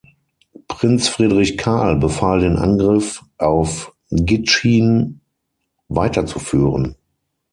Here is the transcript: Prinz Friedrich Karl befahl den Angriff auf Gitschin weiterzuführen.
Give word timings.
Prinz 0.67 1.09
Friedrich 1.09 1.59
Karl 1.59 1.95
befahl 1.97 2.39
den 2.39 2.55
Angriff 2.57 3.21
auf 3.37 3.93
Gitschin 4.09 5.21
weiterzuführen. 5.89 6.95